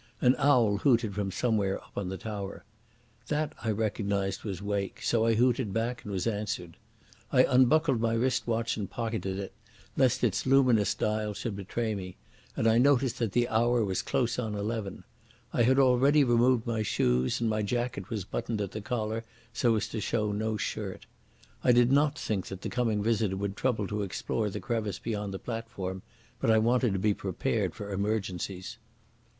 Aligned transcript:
An 0.19 0.33
owl 0.39 0.77
hooted 0.77 1.13
from 1.13 1.29
somewhere 1.29 1.79
up 1.79 1.91
on 1.95 2.09
the 2.09 2.17
tower. 2.17 2.63
That 3.27 3.53
I 3.63 3.69
reckoned 3.69 4.11
was 4.43 4.59
Wake, 4.59 4.99
so 5.03 5.27
I 5.27 5.35
hooted 5.35 5.73
back 5.73 6.01
and 6.03 6.11
was 6.11 6.25
answered. 6.25 6.75
I 7.31 7.43
unbuckled 7.43 8.01
my 8.01 8.13
wrist 8.13 8.47
watch 8.47 8.77
and 8.77 8.89
pocketed 8.89 9.37
it, 9.37 9.53
lest 9.95 10.23
its 10.23 10.47
luminous 10.47 10.95
dial 10.95 11.35
should 11.35 11.55
betray 11.55 11.93
me; 11.93 12.17
and 12.57 12.67
I 12.67 12.79
noticed 12.79 13.19
that 13.19 13.33
the 13.33 13.47
hour 13.47 13.85
was 13.85 14.01
close 14.01 14.39
on 14.39 14.55
eleven. 14.55 15.03
I 15.53 15.61
had 15.61 15.77
already 15.77 16.23
removed 16.23 16.65
my 16.65 16.81
shoes, 16.81 17.39
and 17.39 17.47
my 17.47 17.61
jacket 17.61 18.09
was 18.09 18.25
buttoned 18.25 18.59
at 18.59 18.71
the 18.71 18.81
collar 18.81 19.23
so 19.53 19.75
as 19.75 19.87
to 19.89 20.01
show 20.01 20.31
no 20.31 20.57
shirt. 20.57 21.05
I 21.63 21.71
did 21.71 21.91
not 21.91 22.17
think 22.17 22.47
that 22.47 22.61
the 22.61 22.69
coming 22.69 23.03
visitor 23.03 23.37
would 23.37 23.55
trouble 23.55 23.85
to 23.89 24.01
explore 24.01 24.49
the 24.49 24.59
crevice 24.59 24.97
beyond 24.97 25.31
the 25.31 25.37
platform, 25.37 26.01
but 26.39 26.49
I 26.49 26.57
wanted 26.57 26.93
to 26.93 26.97
be 26.97 27.13
prepared 27.13 27.75
for 27.75 27.91
emergencies. 27.93 28.79